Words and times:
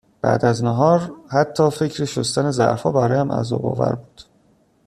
بعد 0.21 0.45
از 0.45 0.63
ناهار 0.63 1.11
حتی 1.29 1.69
فکر 1.71 2.05
شستن 2.05 2.51
ظرفها 2.51 2.91
برایم 2.91 3.31
عذابآور 3.31 3.95
بود 3.95 4.21